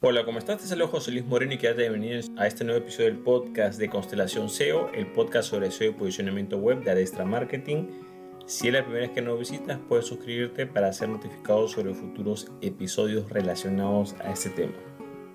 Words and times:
Hola, 0.00 0.24
¿cómo 0.24 0.38
estás? 0.38 0.58
Te 0.58 0.68
saludo 0.68 0.86
José 0.86 1.10
Luis 1.10 1.26
Moreno 1.26 1.54
y 1.54 1.58
quédate 1.58 1.88
bienvenido 1.88 2.20
a 2.36 2.46
este 2.46 2.62
nuevo 2.62 2.78
episodio 2.78 3.06
del 3.06 3.18
podcast 3.18 3.80
de 3.80 3.88
Constelación 3.90 4.48
SEO, 4.48 4.92
el 4.94 5.08
podcast 5.08 5.50
sobre 5.50 5.72
SEO 5.72 5.90
y 5.90 5.94
posicionamiento 5.94 6.56
web 6.56 6.84
de 6.84 6.92
Adestra 6.92 7.24
Marketing. 7.24 7.88
Si 8.46 8.68
es 8.68 8.74
la 8.74 8.84
primera 8.84 9.06
vez 9.06 9.10
que 9.10 9.22
nos 9.22 9.36
visitas, 9.40 9.80
puedes 9.88 10.06
suscribirte 10.06 10.68
para 10.68 10.92
ser 10.92 11.08
notificado 11.08 11.66
sobre 11.66 11.94
futuros 11.94 12.48
episodios 12.60 13.28
relacionados 13.28 14.14
a 14.20 14.30
este 14.30 14.50
tema. 14.50 14.74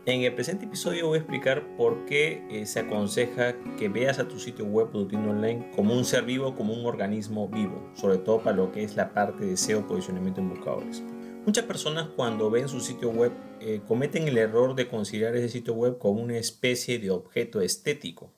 En 0.06 0.22
el 0.22 0.34
presente 0.34 0.64
episodio 0.64 1.08
voy 1.08 1.18
a 1.18 1.20
explicar 1.20 1.76
por 1.76 2.06
qué 2.06 2.48
eh, 2.50 2.66
se 2.66 2.80
aconseja 2.80 3.56
que 3.78 3.90
veas 3.90 4.20
a 4.20 4.30
tu 4.30 4.40
sitio 4.40 4.64
web 4.64 4.88
o 4.94 5.00
tu 5.00 5.08
tienda 5.10 5.32
online 5.32 5.72
como 5.76 5.94
un 5.94 6.06
ser 6.06 6.24
vivo, 6.24 6.56
como 6.56 6.74
un 6.74 6.86
organismo 6.86 7.50
vivo, 7.50 7.92
sobre 7.96 8.18
todo 8.18 8.42
para 8.42 8.56
lo 8.56 8.72
que 8.72 8.86
es 8.86 8.96
la 8.96 9.14
parte 9.14 9.46
de 9.46 9.58
SEO 9.58 9.86
posicionamiento 9.86 10.40
en 10.40 10.48
buscadores. 10.48 11.04
Muchas 11.46 11.66
personas 11.66 12.08
cuando 12.16 12.50
ven 12.50 12.70
su 12.70 12.80
sitio 12.80 13.10
web 13.10 13.34
eh, 13.60 13.82
cometen 13.86 14.30
el 14.30 14.38
error 14.38 14.76
de 14.76 14.88
considerar 14.88 15.36
ese 15.36 15.50
sitio 15.50 15.74
web 15.74 15.98
como 15.98 16.22
una 16.22 16.38
especie 16.38 17.00
de 17.00 17.12
objeto 17.12 17.60
estético. 17.60 18.32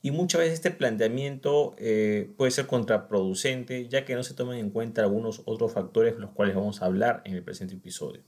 Y 0.00 0.12
muchas 0.12 0.42
veces 0.42 0.54
este 0.54 0.70
planteamiento 0.70 1.74
eh, 1.78 2.32
puede 2.36 2.52
ser 2.52 2.68
contraproducente 2.68 3.88
ya 3.88 4.04
que 4.04 4.14
no 4.14 4.22
se 4.22 4.34
toman 4.34 4.58
en 4.58 4.70
cuenta 4.70 5.02
algunos 5.02 5.42
otros 5.46 5.72
factores 5.72 6.16
los 6.16 6.30
cuales 6.30 6.54
vamos 6.54 6.80
a 6.80 6.86
hablar 6.86 7.22
en 7.24 7.34
el 7.34 7.42
presente 7.42 7.74
episodio. 7.74 8.22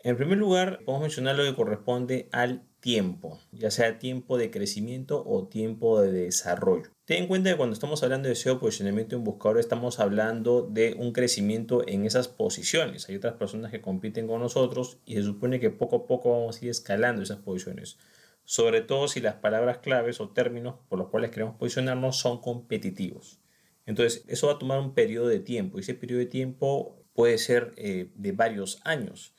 En 0.00 0.18
primer 0.18 0.36
lugar, 0.36 0.80
podemos 0.84 1.00
mencionar 1.00 1.34
lo 1.34 1.44
que 1.44 1.54
corresponde 1.54 2.28
al 2.32 2.66
tiempo, 2.80 3.40
ya 3.50 3.70
sea 3.70 3.98
tiempo 3.98 4.36
de 4.36 4.50
crecimiento 4.50 5.24
o 5.26 5.48
tiempo 5.48 6.02
de 6.02 6.12
desarrollo. 6.12 6.93
Ten 7.04 7.24
en 7.24 7.28
cuenta 7.28 7.50
que 7.50 7.56
cuando 7.58 7.74
estamos 7.74 8.02
hablando 8.02 8.30
de 8.30 8.34
SEO 8.34 8.58
posicionamiento 8.58 9.14
en 9.14 9.24
buscador 9.24 9.58
estamos 9.58 10.00
hablando 10.00 10.62
de 10.62 10.94
un 10.98 11.12
crecimiento 11.12 11.86
en 11.86 12.06
esas 12.06 12.28
posiciones. 12.28 13.06
Hay 13.10 13.16
otras 13.16 13.34
personas 13.34 13.70
que 13.70 13.82
compiten 13.82 14.26
con 14.26 14.40
nosotros 14.40 14.96
y 15.04 15.16
se 15.16 15.22
supone 15.22 15.60
que 15.60 15.68
poco 15.68 15.96
a 15.96 16.06
poco 16.06 16.30
vamos 16.30 16.56
a 16.56 16.64
ir 16.64 16.70
escalando 16.70 17.22
esas 17.22 17.40
posiciones. 17.40 17.98
Sobre 18.44 18.80
todo 18.80 19.06
si 19.08 19.20
las 19.20 19.34
palabras 19.34 19.78
claves 19.78 20.18
o 20.18 20.30
términos 20.30 20.76
por 20.88 20.98
los 20.98 21.08
cuales 21.10 21.30
queremos 21.30 21.56
posicionarnos 21.56 22.16
son 22.16 22.40
competitivos. 22.40 23.38
Entonces, 23.84 24.24
eso 24.26 24.46
va 24.46 24.54
a 24.54 24.58
tomar 24.58 24.80
un 24.80 24.94
periodo 24.94 25.28
de 25.28 25.40
tiempo 25.40 25.76
y 25.76 25.82
ese 25.82 25.92
periodo 25.92 26.20
de 26.20 26.26
tiempo 26.26 27.04
puede 27.12 27.36
ser 27.36 27.74
eh, 27.76 28.12
de 28.14 28.32
varios 28.32 28.80
años. 28.82 29.33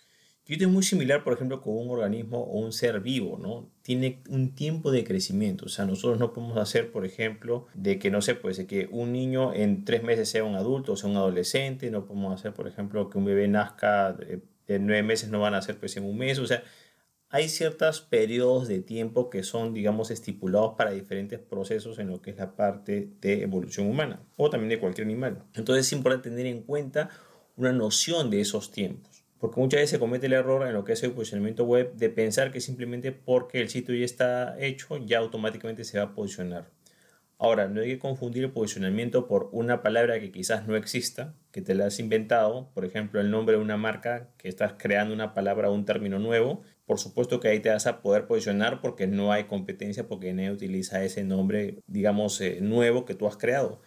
Y 0.47 0.61
es 0.61 0.69
muy 0.69 0.83
similar, 0.83 1.23
por 1.23 1.33
ejemplo, 1.33 1.59
con 1.59 1.75
un 1.75 1.89
organismo 1.89 2.37
o 2.43 2.59
un 2.59 2.71
ser 2.71 2.99
vivo, 2.99 3.39
¿no? 3.39 3.71
Tiene 3.81 4.21
un 4.29 4.53
tiempo 4.53 4.91
de 4.91 5.03
crecimiento. 5.03 5.65
O 5.65 5.69
sea, 5.69 5.85
nosotros 5.85 6.19
no 6.19 6.33
podemos 6.33 6.57
hacer, 6.57 6.91
por 6.91 7.03
ejemplo, 7.03 7.65
de 7.73 7.97
que, 7.97 8.11
no 8.11 8.21
sé, 8.21 8.35
pues 8.35 8.57
de 8.57 8.67
que 8.67 8.87
un 8.91 9.11
niño 9.11 9.53
en 9.55 9.85
tres 9.85 10.03
meses 10.03 10.29
sea 10.29 10.43
un 10.43 10.55
adulto 10.55 10.93
o 10.93 10.97
sea 10.97 11.09
un 11.09 11.17
adolescente. 11.17 11.89
No 11.89 12.05
podemos 12.05 12.31
hacer, 12.31 12.53
por 12.53 12.67
ejemplo, 12.67 13.09
que 13.09 13.17
un 13.17 13.25
bebé 13.25 13.47
nazca 13.47 14.13
de, 14.13 14.39
nueve 14.79 15.01
meses, 15.01 15.29
no 15.29 15.39
van 15.39 15.55
a 15.55 15.61
ser 15.63 15.79
pues 15.79 15.97
en 15.97 16.05
un 16.05 16.15
mes. 16.15 16.37
O 16.37 16.45
sea, 16.45 16.63
hay 17.29 17.49
ciertos 17.49 18.01
periodos 18.01 18.67
de 18.67 18.81
tiempo 18.81 19.31
que 19.31 19.41
son, 19.41 19.73
digamos, 19.73 20.11
estipulados 20.11 20.75
para 20.77 20.91
diferentes 20.91 21.39
procesos 21.39 21.97
en 21.97 22.09
lo 22.09 22.21
que 22.21 22.29
es 22.31 22.37
la 22.37 22.55
parte 22.55 23.09
de 23.19 23.41
evolución 23.41 23.87
humana 23.87 24.21
o 24.37 24.51
también 24.51 24.69
de 24.69 24.79
cualquier 24.79 25.07
animal. 25.07 25.43
Entonces 25.55 25.87
es 25.87 25.93
importante 25.93 26.29
tener 26.29 26.45
en 26.45 26.61
cuenta 26.61 27.09
una 27.57 27.71
noción 27.71 28.29
de 28.29 28.41
esos 28.41 28.71
tiempos. 28.71 29.14
Porque 29.39 29.59
muchas 29.59 29.79
veces 29.79 29.89
se 29.91 29.99
comete 29.99 30.27
el 30.27 30.33
error 30.33 30.65
en 30.67 30.73
lo 30.73 30.83
que 30.83 30.93
es 30.93 31.03
el 31.03 31.11
posicionamiento 31.11 31.65
web 31.65 31.93
de 31.95 32.09
pensar 32.09 32.51
que 32.51 32.61
simplemente 32.61 33.11
porque 33.11 33.61
el 33.61 33.69
sitio 33.69 33.93
ya 33.95 34.05
está 34.05 34.55
hecho, 34.59 34.97
ya 34.97 35.19
automáticamente 35.19 35.83
se 35.83 35.97
va 35.97 36.05
a 36.05 36.13
posicionar. 36.15 36.69
Ahora, 37.37 37.67
no 37.67 37.81
hay 37.81 37.87
que 37.89 37.99
confundir 37.99 38.45
el 38.45 38.51
posicionamiento 38.51 39.27
por 39.27 39.49
una 39.51 39.83
palabra 39.83 40.19
que 40.21 40.31
quizás 40.31 40.67
no 40.67 40.77
exista, 40.77 41.35
que 41.51 41.61
te 41.61 41.75
la 41.75 41.87
has 41.87 41.99
inventado, 41.99 42.71
por 42.73 42.85
ejemplo, 42.85 43.19
el 43.19 43.29
nombre 43.29 43.57
de 43.57 43.61
una 43.61 43.75
marca, 43.75 44.29
que 44.37 44.47
estás 44.47 44.75
creando 44.77 45.13
una 45.13 45.33
palabra 45.33 45.69
o 45.69 45.73
un 45.73 45.83
término 45.83 46.17
nuevo. 46.17 46.61
Por 46.85 46.97
supuesto 46.97 47.41
que 47.41 47.49
ahí 47.49 47.59
te 47.59 47.69
vas 47.69 47.87
a 47.87 48.01
poder 48.01 48.25
posicionar 48.25 48.79
porque 48.79 49.05
no 49.07 49.33
hay 49.33 49.45
competencia, 49.45 50.07
porque 50.07 50.33
nadie 50.33 50.51
utiliza 50.51 51.03
ese 51.03 51.25
nombre, 51.25 51.79
digamos, 51.87 52.39
eh, 52.39 52.59
nuevo 52.61 53.03
que 53.03 53.15
tú 53.15 53.27
has 53.27 53.35
creado. 53.35 53.81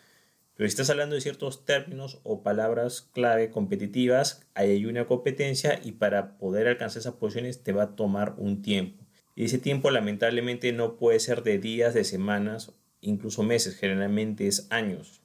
Pero 0.58 0.68
si 0.68 0.72
estás 0.72 0.90
hablando 0.90 1.14
de 1.14 1.20
ciertos 1.20 1.64
términos 1.64 2.20
o 2.24 2.42
palabras 2.42 3.02
clave 3.12 3.48
competitivas, 3.48 4.44
ahí 4.54 4.72
hay 4.72 4.86
una 4.86 5.06
competencia 5.06 5.78
y 5.84 5.92
para 5.92 6.36
poder 6.36 6.66
alcanzar 6.66 6.98
esas 6.98 7.14
posiciones 7.14 7.62
te 7.62 7.70
va 7.70 7.84
a 7.84 7.94
tomar 7.94 8.34
un 8.38 8.60
tiempo. 8.60 9.06
Y 9.36 9.44
ese 9.44 9.58
tiempo 9.58 9.88
lamentablemente 9.92 10.72
no 10.72 10.96
puede 10.96 11.20
ser 11.20 11.44
de 11.44 11.60
días, 11.60 11.94
de 11.94 12.02
semanas, 12.02 12.72
incluso 13.00 13.44
meses, 13.44 13.76
generalmente 13.76 14.48
es 14.48 14.66
años. 14.70 15.22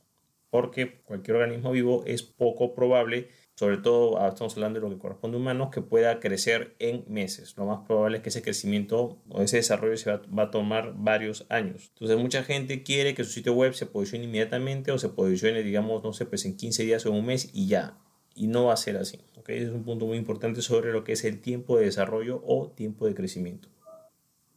Porque 0.51 1.01
cualquier 1.01 1.37
organismo 1.37 1.71
vivo 1.71 2.03
es 2.05 2.21
poco 2.21 2.75
probable 2.75 3.29
sobre 3.55 3.77
todo 3.77 4.19
ah, 4.19 4.29
estamos 4.29 4.55
hablando 4.55 4.79
de 4.79 4.87
lo 4.87 4.93
que 4.93 4.99
corresponde 4.99 5.37
a 5.37 5.39
humanos, 5.39 5.69
que 5.71 5.81
pueda 5.81 6.19
crecer 6.19 6.75
en 6.79 7.05
meses. 7.07 7.55
Lo 7.57 7.65
más 7.65 7.85
probable 7.85 8.17
es 8.17 8.23
que 8.23 8.29
ese 8.29 8.41
crecimiento 8.41 9.19
o 9.29 9.41
ese 9.41 9.57
desarrollo 9.57 9.95
se 9.97 10.11
va, 10.11 10.43
a 10.43 10.51
tomar 10.51 10.93
varios 10.95 11.45
años. 11.49 11.91
Entonces 11.93 12.17
mucha 12.17 12.43
gente 12.43 12.83
quiere 12.83 13.13
que 13.13 13.23
su 13.23 13.31
sitio 13.31 13.53
web 13.53 13.73
se 13.73 13.85
posicione 13.85 14.25
inmediatamente 14.25 14.91
o 14.91 14.97
se 14.97 15.09
posicione, 15.09 15.61
digamos, 15.61 16.03
no 16.03 16.13
sé, 16.13 16.25
pues 16.25 16.45
en 16.45 16.57
15 16.57 16.83
días 16.83 17.05
o 17.05 17.11
un 17.11 17.25
mes 17.25 17.49
y 17.53 17.67
ya. 17.67 17.97
Y 18.35 18.47
no 18.47 18.65
va 18.65 18.73
a 18.73 18.77
ser 18.77 18.97
así. 18.97 19.19
Ese 19.47 19.65
es 19.65 19.69
un 19.69 19.83
punto 19.83 20.07
muy 20.07 20.17
importante 20.17 20.61
sobre 20.61 20.91
lo 20.91 21.03
que 21.03 21.11
es 21.11 21.23
el 21.23 21.39
tiempo 21.39 21.77
de 21.77 21.85
desarrollo 21.85 22.41
o 22.45 22.71
tiempo 22.71 23.05
de 23.05 23.13
crecimiento. 23.13 23.69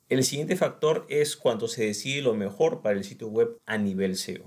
El 0.08 0.22
siguiente 0.22 0.56
factor 0.56 1.04
es 1.08 1.36
cuando 1.36 1.66
se 1.66 1.84
decide 1.84 2.22
lo 2.22 2.34
mejor 2.34 2.80
para 2.80 2.96
el 2.96 3.04
sitio 3.04 3.28
web 3.28 3.58
a 3.66 3.76
nivel 3.76 4.16
SEO. 4.16 4.44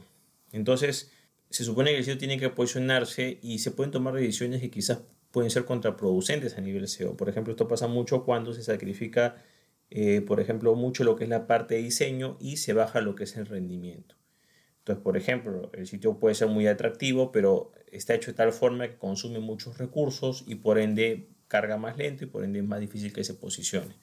Entonces, 0.54 1.12
se 1.50 1.64
supone 1.64 1.92
que 1.92 1.98
el 1.98 2.04
sitio 2.04 2.18
tiene 2.18 2.40
que 2.40 2.50
posicionarse 2.50 3.40
y 3.42 3.60
se 3.60 3.72
pueden 3.72 3.92
tomar 3.92 4.14
decisiones 4.14 4.62
que 4.62 4.70
quizás 4.70 5.02
pueden 5.32 5.50
ser 5.50 5.66
contraproducentes 5.66 6.58
a 6.58 6.62
nivel 6.62 6.88
SEO. 6.88 7.18
Por 7.18 7.30
ejemplo, 7.30 7.52
esto 7.52 7.68
pasa 7.68 7.88
mucho 7.88 8.24
cuando 8.24 8.54
se 8.54 8.64
sacrifica, 8.64 9.44
eh, 9.90 10.22
por 10.22 10.40
ejemplo, 10.40 10.76
mucho 10.76 11.04
lo 11.04 11.16
que 11.16 11.24
es 11.24 11.30
la 11.30 11.48
parte 11.48 11.76
de 11.76 11.84
diseño 11.84 12.38
y 12.40 12.58
se 12.58 12.74
baja 12.74 13.02
lo 13.02 13.16
que 13.16 13.24
es 13.24 13.36
el 13.36 13.48
rendimiento. 13.48 14.16
Entonces, 14.80 15.04
por 15.04 15.18
ejemplo, 15.18 15.72
el 15.74 15.88
sitio 15.88 16.20
puede 16.20 16.36
ser 16.36 16.48
muy 16.48 16.68
atractivo, 16.68 17.32
pero 17.32 17.72
está 17.92 18.14
hecho 18.16 18.32
de 18.32 18.38
tal 18.38 18.54
forma 18.54 18.88
que 18.88 18.98
consume 18.98 19.40
muchos 19.40 19.78
recursos 19.78 20.44
y 20.48 20.56
por 20.56 20.80
ende 20.80 21.30
carga 21.48 21.78
más 21.78 21.98
lento 21.98 22.24
y 22.24 22.28
por 22.28 22.44
ende 22.44 22.60
es 22.60 22.66
más 22.66 22.80
difícil 22.80 23.12
que 23.14 23.24
se 23.24 23.34
posicione. 23.34 23.96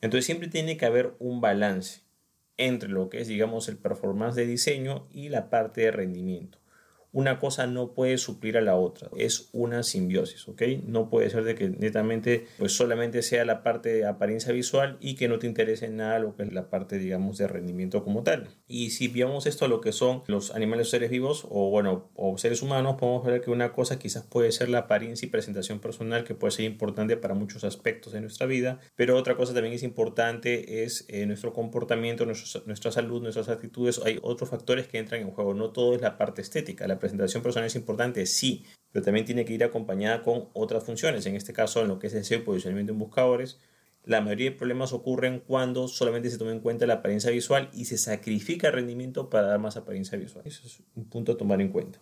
Entonces, 0.00 0.24
siempre 0.24 0.48
tiene 0.48 0.76
que 0.78 0.86
haber 0.86 1.14
un 1.18 1.40
balance 1.42 2.02
entre 2.56 2.88
lo 2.88 3.08
que 3.10 3.20
es, 3.20 3.28
digamos, 3.28 3.68
el 3.68 3.78
performance 3.78 4.34
de 4.36 4.46
diseño 4.46 5.08
y 5.10 5.28
la 5.28 5.50
parte 5.50 5.82
de 5.82 5.90
rendimiento 5.90 6.59
una 7.12 7.38
cosa 7.38 7.66
no 7.66 7.92
puede 7.92 8.18
suplir 8.18 8.56
a 8.56 8.60
la 8.60 8.76
otra, 8.76 9.08
es 9.16 9.48
una 9.52 9.82
simbiosis, 9.82 10.48
¿ok? 10.48 10.62
No 10.86 11.10
puede 11.10 11.30
ser 11.30 11.44
de 11.44 11.54
que 11.54 11.68
netamente 11.68 12.46
pues 12.58 12.72
solamente 12.72 13.22
sea 13.22 13.44
la 13.44 13.62
parte 13.62 13.92
de 13.92 14.06
apariencia 14.06 14.52
visual 14.52 14.96
y 15.00 15.14
que 15.14 15.28
no 15.28 15.38
te 15.38 15.46
interese 15.46 15.88
nada 15.88 16.18
lo 16.18 16.36
que 16.36 16.44
es 16.44 16.52
la 16.52 16.70
parte, 16.70 16.98
digamos, 16.98 17.38
de 17.38 17.48
rendimiento 17.48 18.04
como 18.04 18.22
tal. 18.22 18.48
Y 18.66 18.90
si 18.90 19.08
veamos 19.08 19.46
esto 19.46 19.64
a 19.64 19.68
lo 19.68 19.80
que 19.80 19.92
son 19.92 20.22
los 20.26 20.54
animales 20.54 20.88
o 20.88 20.90
seres 20.90 21.10
vivos 21.10 21.46
o 21.48 21.70
bueno, 21.70 22.10
o 22.14 22.38
seres 22.38 22.62
humanos, 22.62 22.96
podemos 22.98 23.24
ver 23.24 23.40
que 23.40 23.50
una 23.50 23.72
cosa 23.72 23.98
quizás 23.98 24.24
puede 24.24 24.52
ser 24.52 24.68
la 24.68 24.78
apariencia 24.78 25.26
y 25.26 25.30
presentación 25.30 25.80
personal 25.80 26.24
que 26.24 26.34
puede 26.34 26.52
ser 26.52 26.64
importante 26.64 27.16
para 27.16 27.34
muchos 27.34 27.64
aspectos 27.64 28.12
de 28.12 28.20
nuestra 28.20 28.46
vida, 28.46 28.78
pero 28.94 29.16
otra 29.16 29.36
cosa 29.36 29.52
también 29.54 29.74
es 29.74 29.82
importante 29.82 30.84
es 30.84 31.04
eh, 31.08 31.26
nuestro 31.26 31.52
comportamiento, 31.52 32.24
nuestra 32.24 32.92
salud, 32.92 33.22
nuestras 33.22 33.48
actitudes, 33.48 34.00
hay 34.04 34.18
otros 34.22 34.50
factores 34.50 34.86
que 34.86 34.98
entran 34.98 35.20
en 35.20 35.30
juego, 35.30 35.54
no 35.54 35.70
todo 35.70 35.94
es 35.94 36.00
la 36.00 36.16
parte 36.16 36.42
estética, 36.42 36.86
la 36.86 36.99
presentación 37.00 37.42
personal 37.42 37.66
es 37.66 37.74
importante, 37.74 38.24
sí, 38.26 38.64
pero 38.92 39.04
también 39.04 39.26
tiene 39.26 39.44
que 39.44 39.54
ir 39.54 39.64
acompañada 39.64 40.22
con 40.22 40.48
otras 40.52 40.84
funciones. 40.84 41.26
En 41.26 41.34
este 41.34 41.52
caso, 41.52 41.82
en 41.82 41.88
lo 41.88 41.98
que 41.98 42.06
es 42.06 42.14
el 42.14 42.24
SEO, 42.24 42.44
posicionamiento 42.44 42.92
en 42.92 42.98
buscadores, 42.98 43.58
la 44.04 44.20
mayoría 44.20 44.50
de 44.50 44.56
problemas 44.56 44.92
ocurren 44.92 45.40
cuando 45.40 45.86
solamente 45.88 46.30
se 46.30 46.38
toma 46.38 46.52
en 46.52 46.60
cuenta 46.60 46.86
la 46.86 46.94
apariencia 46.94 47.30
visual 47.30 47.68
y 47.72 47.84
se 47.84 47.98
sacrifica 47.98 48.70
rendimiento 48.70 49.28
para 49.28 49.48
dar 49.48 49.58
más 49.58 49.76
apariencia 49.76 50.16
visual. 50.16 50.46
Eso 50.46 50.66
es 50.66 50.80
un 50.94 51.04
punto 51.04 51.32
a 51.32 51.36
tomar 51.36 51.60
en 51.60 51.68
cuenta. 51.68 51.98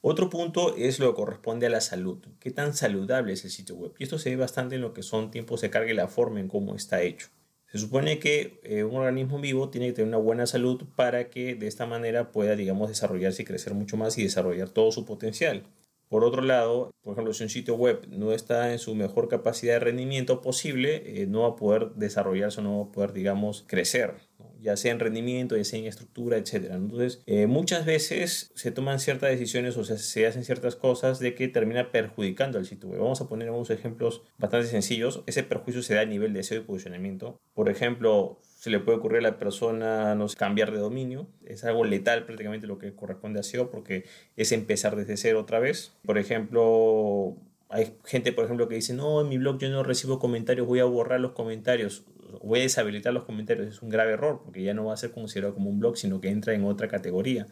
Otro 0.00 0.30
punto 0.30 0.76
es 0.76 0.98
lo 0.98 1.10
que 1.10 1.16
corresponde 1.16 1.66
a 1.66 1.70
la 1.70 1.80
salud. 1.80 2.18
¿Qué 2.40 2.50
tan 2.50 2.74
saludable 2.74 3.32
es 3.32 3.44
el 3.44 3.50
sitio 3.50 3.76
web? 3.76 3.92
Y 3.98 4.04
esto 4.04 4.18
se 4.18 4.30
ve 4.30 4.36
bastante 4.36 4.74
en 4.74 4.80
lo 4.80 4.92
que 4.92 5.02
son 5.02 5.30
tiempos 5.30 5.60
de 5.60 5.70
carga 5.70 5.92
y 5.92 5.94
la 5.94 6.08
forma 6.08 6.40
en 6.40 6.48
cómo 6.48 6.74
está 6.74 7.02
hecho. 7.02 7.28
Se 7.72 7.78
supone 7.78 8.18
que 8.18 8.60
eh, 8.64 8.84
un 8.84 8.96
organismo 8.96 9.40
vivo 9.40 9.70
tiene 9.70 9.86
que 9.86 9.92
tener 9.94 10.08
una 10.08 10.18
buena 10.18 10.46
salud 10.46 10.82
para 10.94 11.30
que 11.30 11.54
de 11.54 11.66
esta 11.66 11.86
manera 11.86 12.30
pueda, 12.30 12.54
digamos, 12.54 12.90
desarrollarse 12.90 13.40
y 13.40 13.44
crecer 13.46 13.72
mucho 13.72 13.96
más 13.96 14.18
y 14.18 14.22
desarrollar 14.22 14.68
todo 14.68 14.92
su 14.92 15.06
potencial. 15.06 15.64
Por 16.10 16.22
otro 16.22 16.42
lado, 16.42 16.90
por 17.00 17.14
ejemplo, 17.14 17.32
si 17.32 17.44
un 17.44 17.48
sitio 17.48 17.74
web 17.74 18.06
no 18.10 18.32
está 18.32 18.72
en 18.72 18.78
su 18.78 18.94
mejor 18.94 19.28
capacidad 19.28 19.72
de 19.72 19.80
rendimiento 19.80 20.42
posible, 20.42 21.22
eh, 21.22 21.26
no 21.26 21.40
va 21.40 21.48
a 21.48 21.56
poder 21.56 21.92
desarrollarse, 21.94 22.60
no 22.60 22.80
va 22.80 22.90
a 22.90 22.92
poder, 22.92 23.14
digamos, 23.14 23.64
crecer, 23.66 24.16
ya 24.62 24.76
sea 24.76 24.92
en 24.92 25.00
rendimiento, 25.00 25.56
ya 25.56 25.64
sea 25.64 25.78
en 25.78 25.86
estructura, 25.86 26.36
etc. 26.36 26.70
Entonces, 26.70 27.22
eh, 27.26 27.46
muchas 27.46 27.84
veces 27.84 28.52
se 28.54 28.70
toman 28.70 29.00
ciertas 29.00 29.30
decisiones 29.30 29.76
o 29.76 29.84
sea, 29.84 29.98
se 29.98 30.26
hacen 30.26 30.44
ciertas 30.44 30.76
cosas 30.76 31.18
de 31.18 31.34
que 31.34 31.48
termina 31.48 31.90
perjudicando 31.90 32.58
al 32.58 32.66
sitio 32.66 32.88
web. 32.88 33.00
Vamos 33.00 33.20
a 33.20 33.28
poner 33.28 33.50
unos 33.50 33.70
ejemplos 33.70 34.22
bastante 34.38 34.68
sencillos. 34.68 35.22
Ese 35.26 35.42
perjuicio 35.42 35.82
se 35.82 35.94
da 35.94 36.02
a 36.02 36.06
nivel 36.06 36.32
de 36.32 36.42
SEO 36.42 36.60
y 36.60 36.64
posicionamiento. 36.64 37.40
Por 37.54 37.68
ejemplo, 37.68 38.38
se 38.42 38.70
le 38.70 38.78
puede 38.78 38.98
ocurrir 38.98 39.18
a 39.18 39.22
la 39.22 39.38
persona 39.38 40.14
no 40.14 40.26
cambiar 40.28 40.72
de 40.72 40.78
dominio. 40.78 41.26
Es 41.44 41.64
algo 41.64 41.84
letal 41.84 42.24
prácticamente 42.24 42.66
lo 42.66 42.78
que 42.78 42.94
corresponde 42.94 43.40
a 43.40 43.42
SEO 43.42 43.70
porque 43.70 44.04
es 44.36 44.52
empezar 44.52 44.96
desde 44.96 45.16
cero 45.16 45.40
otra 45.40 45.58
vez. 45.58 45.92
Por 46.04 46.18
ejemplo, 46.18 47.36
hay 47.72 47.96
gente, 48.04 48.32
por 48.32 48.44
ejemplo, 48.44 48.68
que 48.68 48.74
dice, 48.74 48.92
no, 48.92 49.22
en 49.22 49.30
mi 49.30 49.38
blog 49.38 49.58
yo 49.58 49.70
no 49.70 49.82
recibo 49.82 50.18
comentarios, 50.18 50.66
voy 50.66 50.80
a 50.80 50.84
borrar 50.84 51.20
los 51.20 51.32
comentarios, 51.32 52.04
voy 52.40 52.60
a 52.60 52.62
deshabilitar 52.62 53.12
los 53.12 53.24
comentarios. 53.24 53.68
Es 53.68 53.82
un 53.82 53.88
grave 53.88 54.12
error 54.12 54.40
porque 54.44 54.62
ya 54.62 54.74
no 54.74 54.86
va 54.86 54.94
a 54.94 54.96
ser 54.96 55.12
considerado 55.12 55.54
como 55.54 55.70
un 55.70 55.78
blog, 55.78 55.96
sino 55.96 56.20
que 56.20 56.28
entra 56.28 56.54
en 56.54 56.64
otra 56.64 56.88
categoría. 56.88 57.46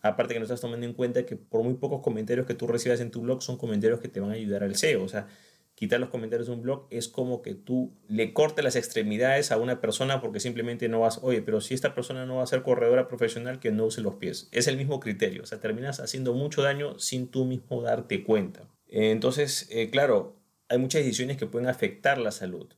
Aparte 0.00 0.34
que 0.34 0.40
no 0.40 0.44
estás 0.44 0.60
tomando 0.60 0.86
en 0.86 0.92
cuenta 0.92 1.24
que 1.24 1.36
por 1.36 1.62
muy 1.62 1.74
pocos 1.74 2.02
comentarios 2.02 2.46
que 2.46 2.54
tú 2.54 2.66
recibas 2.66 3.00
en 3.00 3.10
tu 3.10 3.22
blog 3.22 3.42
son 3.42 3.56
comentarios 3.56 4.00
que 4.00 4.08
te 4.08 4.20
van 4.20 4.30
a 4.30 4.34
ayudar 4.34 4.62
al 4.62 4.76
SEO. 4.76 5.02
O 5.02 5.08
sea, 5.08 5.28
quitar 5.74 5.98
los 5.98 6.10
comentarios 6.10 6.46
de 6.46 6.52
un 6.52 6.62
blog 6.62 6.86
es 6.90 7.08
como 7.08 7.42
que 7.42 7.54
tú 7.54 7.92
le 8.06 8.32
cortes 8.32 8.64
las 8.64 8.76
extremidades 8.76 9.50
a 9.50 9.56
una 9.56 9.80
persona 9.80 10.20
porque 10.20 10.40
simplemente 10.40 10.88
no 10.88 11.00
vas, 11.00 11.20
oye, 11.22 11.42
pero 11.42 11.60
si 11.60 11.74
esta 11.74 11.94
persona 11.94 12.26
no 12.26 12.36
va 12.36 12.42
a 12.42 12.46
ser 12.46 12.62
corredora 12.62 13.08
profesional, 13.08 13.60
que 13.60 13.72
no 13.72 13.86
use 13.86 14.00
los 14.00 14.16
pies. 14.16 14.48
Es 14.52 14.68
el 14.68 14.76
mismo 14.76 15.00
criterio, 15.00 15.42
o 15.42 15.46
sea, 15.46 15.58
terminas 15.60 16.00
haciendo 16.00 16.34
mucho 16.34 16.62
daño 16.62 16.98
sin 16.98 17.28
tú 17.28 17.44
mismo 17.44 17.82
darte 17.82 18.24
cuenta. 18.24 18.68
Entonces, 18.88 19.68
eh, 19.70 19.90
claro, 19.90 20.36
hay 20.68 20.78
muchas 20.78 21.02
decisiones 21.02 21.36
que 21.36 21.46
pueden 21.46 21.68
afectar 21.68 22.18
la 22.18 22.30
salud 22.30 22.72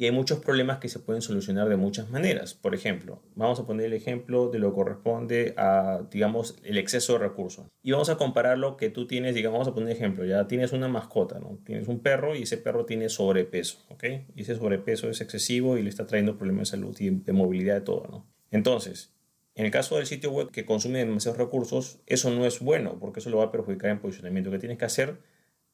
y 0.00 0.06
hay 0.06 0.12
muchos 0.12 0.38
problemas 0.38 0.78
que 0.78 0.88
se 0.88 0.98
pueden 0.98 1.20
solucionar 1.20 1.68
de 1.68 1.76
muchas 1.76 2.08
maneras. 2.08 2.54
Por 2.54 2.74
ejemplo, 2.74 3.20
vamos 3.34 3.60
a 3.60 3.66
poner 3.66 3.84
el 3.84 3.92
ejemplo 3.92 4.48
de 4.48 4.58
lo 4.58 4.70
que 4.70 4.76
corresponde 4.76 5.52
a, 5.58 6.00
digamos, 6.10 6.56
el 6.64 6.78
exceso 6.78 7.12
de 7.12 7.18
recursos. 7.18 7.66
Y 7.82 7.92
vamos 7.92 8.08
a 8.08 8.16
compararlo 8.16 8.78
que 8.78 8.88
tú 8.88 9.06
tienes, 9.06 9.34
digamos, 9.34 9.58
vamos 9.58 9.68
a 9.68 9.74
poner 9.74 9.90
un 9.90 9.92
ejemplo, 9.92 10.24
ya 10.24 10.48
tienes 10.48 10.72
una 10.72 10.88
mascota, 10.88 11.38
¿no? 11.38 11.58
Tienes 11.66 11.86
un 11.86 12.00
perro 12.00 12.34
y 12.34 12.44
ese 12.44 12.56
perro 12.56 12.86
tiene 12.86 13.10
sobrepeso, 13.10 13.84
¿ok? 13.90 14.04
Y 14.34 14.40
ese 14.40 14.56
sobrepeso 14.56 15.10
es 15.10 15.20
excesivo 15.20 15.76
y 15.76 15.82
le 15.82 15.90
está 15.90 16.06
trayendo 16.06 16.38
problemas 16.38 16.70
de 16.70 16.78
salud 16.78 16.96
y 16.98 17.10
de 17.10 17.32
movilidad 17.34 17.74
de 17.74 17.80
todo, 17.82 18.06
¿no? 18.10 18.26
Entonces, 18.50 19.12
en 19.54 19.66
el 19.66 19.70
caso 19.70 19.96
del 19.96 20.06
sitio 20.06 20.30
web 20.30 20.50
que 20.50 20.64
consume 20.64 21.00
demasiados 21.00 21.36
recursos, 21.36 22.00
eso 22.06 22.30
no 22.30 22.46
es 22.46 22.60
bueno 22.60 22.98
porque 22.98 23.20
eso 23.20 23.28
lo 23.28 23.36
va 23.36 23.44
a 23.44 23.52
perjudicar 23.52 23.90
en 23.90 24.00
posicionamiento. 24.00 24.50
¿Qué 24.50 24.60
tienes 24.60 24.78
que 24.78 24.86
hacer? 24.86 25.18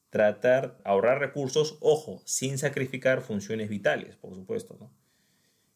Tratar, 0.09 0.79
ahorrar 0.83 1.19
recursos, 1.19 1.77
ojo, 1.81 2.21
sin 2.25 2.57
sacrificar 2.57 3.21
funciones 3.21 3.69
vitales, 3.69 4.15
por 4.15 4.33
supuesto. 4.35 4.77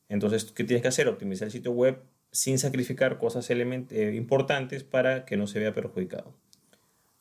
Entonces, 0.09 0.45
¿qué 0.45 0.63
tienes 0.63 0.81
que 0.81 0.87
hacer? 0.87 1.07
Optimizar 1.07 1.47
el 1.47 1.51
sitio 1.51 1.71
web 1.71 2.01
sin 2.31 2.59
sacrificar 2.59 3.17
cosas 3.17 3.49
eh, 3.49 4.13
importantes 4.15 4.83
para 4.83 5.25
que 5.25 5.37
no 5.37 5.47
se 5.47 5.59
vea 5.59 5.73
perjudicado. 5.73 6.33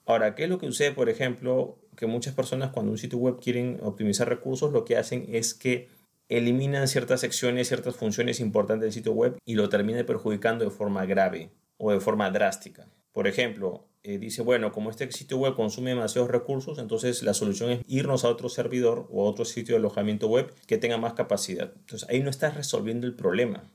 Ahora, 0.06 0.34
¿qué 0.34 0.44
es 0.44 0.50
lo 0.50 0.58
que 0.58 0.66
sucede, 0.66 0.92
por 0.92 1.08
ejemplo, 1.08 1.78
que 1.96 2.06
muchas 2.06 2.34
personas 2.34 2.70
cuando 2.70 2.92
un 2.92 2.98
sitio 2.98 3.18
web 3.18 3.38
quieren 3.40 3.78
optimizar 3.82 4.28
recursos, 4.28 4.72
lo 4.72 4.84
que 4.84 4.96
hacen 4.96 5.26
es 5.28 5.54
que 5.54 5.88
eliminan 6.28 6.88
ciertas 6.88 7.20
secciones, 7.20 7.68
ciertas 7.68 7.96
funciones 7.96 8.40
importantes 8.40 8.82
del 8.86 8.92
sitio 8.92 9.12
web 9.12 9.36
y 9.44 9.54
lo 9.54 9.68
terminan 9.68 10.06
perjudicando 10.06 10.64
de 10.64 10.70
forma 10.70 11.04
grave 11.04 11.50
o 11.76 11.92
de 11.92 12.00
forma 12.00 12.30
drástica. 12.30 12.86
Por 13.12 13.26
ejemplo, 13.26 13.84
eh, 14.02 14.18
dice, 14.18 14.40
bueno, 14.42 14.72
como 14.72 14.90
este 14.90 15.10
sitio 15.12 15.36
web 15.36 15.54
consume 15.54 15.90
demasiados 15.90 16.30
recursos, 16.30 16.78
entonces 16.78 17.22
la 17.22 17.34
solución 17.34 17.70
es 17.70 17.80
irnos 17.86 18.24
a 18.24 18.28
otro 18.28 18.48
servidor 18.48 19.06
o 19.10 19.26
a 19.26 19.30
otro 19.30 19.44
sitio 19.44 19.74
de 19.74 19.78
alojamiento 19.78 20.26
web 20.28 20.54
que 20.66 20.78
tenga 20.78 20.96
más 20.96 21.12
capacidad. 21.12 21.72
Entonces 21.80 22.08
ahí 22.08 22.22
no 22.22 22.30
estás 22.30 22.54
resolviendo 22.54 23.06
el 23.06 23.14
problema. 23.14 23.70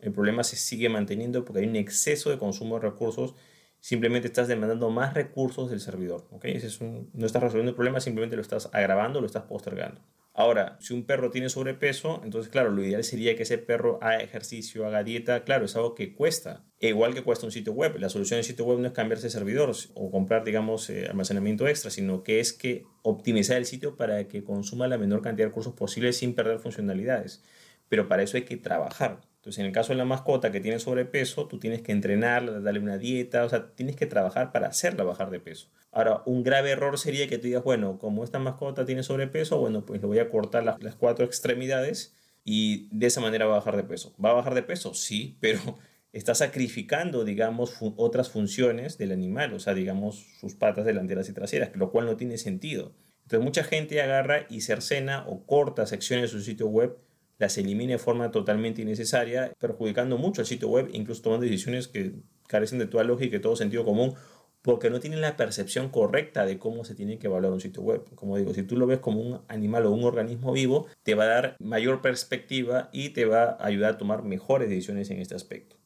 El 0.00 0.12
problema 0.12 0.42
se 0.44 0.56
sigue 0.56 0.88
manteniendo 0.88 1.44
porque 1.44 1.60
hay 1.60 1.68
un 1.68 1.76
exceso 1.76 2.30
de 2.30 2.38
consumo 2.38 2.76
de 2.76 2.82
recursos. 2.82 3.34
Simplemente 3.80 4.26
estás 4.26 4.48
demandando 4.48 4.90
más 4.90 5.14
recursos 5.14 5.70
del 5.70 5.80
servidor. 5.80 6.26
no 6.30 7.26
estás 7.26 7.42
resolviendo 7.42 7.70
el 7.70 7.76
problema, 7.76 8.00
simplemente 8.00 8.34
lo 8.34 8.42
estás 8.42 8.68
agravando, 8.72 9.20
lo 9.20 9.26
estás 9.26 9.44
postergando. 9.44 10.00
Ahora, 10.38 10.76
si 10.78 10.94
un 10.94 11.02
perro 11.02 11.32
tiene 11.32 11.48
sobrepeso, 11.48 12.20
entonces 12.22 12.48
claro, 12.48 12.70
lo 12.70 12.84
ideal 12.84 13.02
sería 13.02 13.34
que 13.34 13.42
ese 13.42 13.58
perro 13.58 13.98
haga 14.00 14.22
ejercicio, 14.22 14.86
haga 14.86 15.02
dieta, 15.02 15.42
claro, 15.42 15.64
es 15.64 15.74
algo 15.74 15.96
que 15.96 16.14
cuesta, 16.14 16.64
e 16.78 16.90
igual 16.90 17.12
que 17.12 17.24
cuesta 17.24 17.44
un 17.44 17.50
sitio 17.50 17.72
web. 17.72 17.98
La 17.98 18.08
solución 18.08 18.38
del 18.38 18.44
sitio 18.44 18.64
web 18.64 18.78
no 18.78 18.86
es 18.86 18.92
cambiarse 18.92 19.26
de 19.26 19.30
servidor 19.30 19.72
o 19.94 20.10
comprar, 20.12 20.44
digamos, 20.44 20.90
eh, 20.90 21.08
almacenamiento 21.08 21.66
extra, 21.66 21.90
sino 21.90 22.22
que 22.22 22.38
es 22.38 22.52
que 22.52 22.84
optimizar 23.02 23.56
el 23.56 23.66
sitio 23.66 23.96
para 23.96 24.28
que 24.28 24.44
consuma 24.44 24.86
la 24.86 24.96
menor 24.96 25.22
cantidad 25.22 25.46
de 25.46 25.48
recursos 25.48 25.74
posible 25.74 26.12
sin 26.12 26.36
perder 26.36 26.60
funcionalidades. 26.60 27.42
Pero 27.88 28.06
para 28.06 28.22
eso 28.22 28.36
hay 28.36 28.44
que 28.44 28.56
trabajar. 28.56 29.20
Entonces, 29.38 29.60
en 29.60 29.66
el 29.66 29.72
caso 29.72 29.92
de 29.92 29.98
la 29.98 30.04
mascota 30.04 30.50
que 30.50 30.60
tiene 30.60 30.80
sobrepeso, 30.80 31.46
tú 31.46 31.58
tienes 31.58 31.80
que 31.80 31.92
entrenarla, 31.92 32.60
darle 32.60 32.80
una 32.80 32.98
dieta, 32.98 33.44
o 33.44 33.48
sea, 33.48 33.70
tienes 33.74 33.94
que 33.94 34.06
trabajar 34.06 34.50
para 34.50 34.66
hacerla 34.66 35.04
bajar 35.04 35.30
de 35.30 35.38
peso. 35.38 35.68
Ahora, 35.92 36.22
un 36.26 36.42
grave 36.42 36.70
error 36.70 36.98
sería 36.98 37.28
que 37.28 37.38
tú 37.38 37.46
digas, 37.46 37.62
bueno, 37.62 37.98
como 37.98 38.24
esta 38.24 38.40
mascota 38.40 38.84
tiene 38.84 39.04
sobrepeso, 39.04 39.58
bueno, 39.58 39.86
pues 39.86 40.00
le 40.00 40.08
voy 40.08 40.18
a 40.18 40.28
cortar 40.28 40.64
las, 40.64 40.82
las 40.82 40.96
cuatro 40.96 41.24
extremidades 41.24 42.16
y 42.44 42.88
de 42.90 43.06
esa 43.06 43.20
manera 43.20 43.46
va 43.46 43.54
a 43.54 43.58
bajar 43.58 43.76
de 43.76 43.84
peso. 43.84 44.14
¿Va 44.22 44.30
a 44.30 44.34
bajar 44.34 44.54
de 44.54 44.64
peso? 44.64 44.92
Sí, 44.92 45.36
pero 45.40 45.60
está 46.12 46.34
sacrificando, 46.34 47.24
digamos, 47.24 47.76
otras 47.80 48.30
funciones 48.30 48.98
del 48.98 49.12
animal, 49.12 49.54
o 49.54 49.60
sea, 49.60 49.72
digamos, 49.72 50.26
sus 50.40 50.56
patas 50.56 50.84
delanteras 50.84 51.28
y 51.28 51.32
traseras, 51.32 51.70
lo 51.76 51.92
cual 51.92 52.06
no 52.06 52.16
tiene 52.16 52.38
sentido. 52.38 52.92
Entonces, 53.22 53.44
mucha 53.44 53.62
gente 53.62 54.00
agarra 54.02 54.46
y 54.48 54.62
cercena 54.62 55.24
o 55.28 55.46
corta 55.46 55.86
secciones 55.86 56.32
de 56.32 56.38
su 56.38 56.44
sitio 56.44 56.66
web 56.66 56.98
las 57.38 57.56
elimina 57.56 57.92
de 57.92 57.98
forma 57.98 58.30
totalmente 58.30 58.82
innecesaria, 58.82 59.52
perjudicando 59.58 60.18
mucho 60.18 60.42
al 60.42 60.46
sitio 60.46 60.68
web, 60.68 60.90
incluso 60.92 61.22
tomando 61.22 61.44
decisiones 61.44 61.88
que 61.88 62.14
carecen 62.46 62.78
de 62.78 62.86
toda 62.86 63.04
lógica 63.04 63.36
y 63.36 63.40
todo 63.40 63.56
sentido 63.56 63.84
común, 63.84 64.14
porque 64.62 64.90
no 64.90 65.00
tienen 65.00 65.20
la 65.20 65.36
percepción 65.36 65.88
correcta 65.88 66.44
de 66.44 66.58
cómo 66.58 66.84
se 66.84 66.94
tiene 66.94 67.18
que 67.18 67.28
evaluar 67.28 67.52
un 67.52 67.60
sitio 67.60 67.82
web. 67.82 68.04
Como 68.16 68.36
digo, 68.36 68.52
si 68.54 68.64
tú 68.64 68.76
lo 68.76 68.86
ves 68.86 68.98
como 68.98 69.20
un 69.20 69.40
animal 69.48 69.86
o 69.86 69.92
un 69.92 70.04
organismo 70.04 70.52
vivo, 70.52 70.86
te 71.04 71.14
va 71.14 71.24
a 71.24 71.28
dar 71.28 71.56
mayor 71.60 72.02
perspectiva 72.02 72.90
y 72.92 73.10
te 73.10 73.24
va 73.24 73.56
a 73.58 73.66
ayudar 73.66 73.94
a 73.94 73.98
tomar 73.98 74.24
mejores 74.24 74.68
decisiones 74.68 75.10
en 75.10 75.20
este 75.20 75.34
aspecto. 75.34 75.76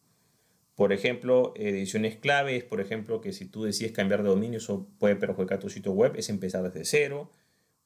Por 0.74 0.92
ejemplo, 0.92 1.52
eh, 1.54 1.70
decisiones 1.70 2.16
claves, 2.16 2.64
por 2.64 2.80
ejemplo, 2.80 3.20
que 3.20 3.32
si 3.32 3.44
tú 3.44 3.64
decides 3.64 3.92
cambiar 3.92 4.22
de 4.22 4.30
dominio, 4.30 4.56
eso 4.56 4.88
puede 4.98 5.16
perjudicar 5.16 5.58
tu 5.58 5.68
sitio 5.68 5.92
web, 5.92 6.14
es 6.16 6.30
empezar 6.30 6.62
desde 6.62 6.84
cero. 6.86 7.30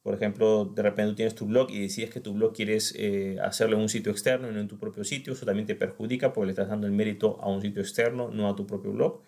Por 0.07 0.15
ejemplo, 0.15 0.67
de 0.67 0.83
repente 0.83 1.17
tienes 1.17 1.35
tu 1.35 1.47
blog 1.47 1.69
y 1.69 1.81
decides 1.81 2.11
que 2.11 2.21
tu 2.21 2.33
blog 2.33 2.55
quieres 2.55 2.95
eh, 2.97 3.39
hacerlo 3.43 3.75
en 3.75 3.83
un 3.83 3.89
sitio 3.89 4.13
externo 4.13 4.49
y 4.49 4.55
no 4.55 4.61
en 4.61 4.69
tu 4.69 4.79
propio 4.79 5.03
sitio. 5.03 5.33
Eso 5.33 5.45
también 5.45 5.67
te 5.67 5.75
perjudica 5.75 6.33
porque 6.33 6.47
le 6.47 6.53
estás 6.53 6.69
dando 6.69 6.87
el 6.87 6.93
mérito 6.93 7.41
a 7.43 7.49
un 7.49 7.61
sitio 7.61 7.83
externo, 7.83 8.31
no 8.31 8.49
a 8.49 8.55
tu 8.55 8.69
propio 8.69 8.93
blog. 8.93 9.21